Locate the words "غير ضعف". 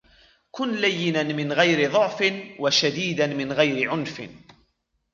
1.53-2.25